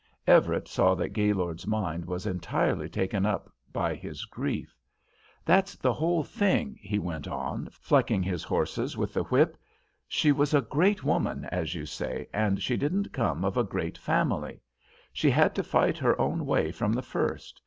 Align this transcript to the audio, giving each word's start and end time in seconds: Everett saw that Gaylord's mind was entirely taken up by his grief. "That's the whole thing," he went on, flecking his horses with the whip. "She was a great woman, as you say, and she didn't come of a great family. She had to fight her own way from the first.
Everett 0.25 0.67
saw 0.67 0.95
that 0.95 1.09
Gaylord's 1.13 1.67
mind 1.67 2.05
was 2.05 2.25
entirely 2.25 2.89
taken 2.89 3.23
up 3.23 3.53
by 3.71 3.93
his 3.93 4.25
grief. 4.25 4.75
"That's 5.45 5.75
the 5.75 5.93
whole 5.93 6.23
thing," 6.23 6.75
he 6.81 6.97
went 6.97 7.27
on, 7.27 7.67
flecking 7.71 8.23
his 8.23 8.41
horses 8.43 8.97
with 8.97 9.13
the 9.13 9.21
whip. 9.25 9.57
"She 10.07 10.31
was 10.31 10.55
a 10.55 10.61
great 10.61 11.03
woman, 11.03 11.45
as 11.51 11.75
you 11.75 11.85
say, 11.85 12.27
and 12.33 12.63
she 12.63 12.77
didn't 12.77 13.13
come 13.13 13.45
of 13.45 13.57
a 13.57 13.63
great 13.63 13.95
family. 13.95 14.59
She 15.13 15.29
had 15.29 15.53
to 15.53 15.61
fight 15.61 15.99
her 15.99 16.19
own 16.19 16.47
way 16.47 16.71
from 16.71 16.93
the 16.93 17.03
first. 17.03 17.59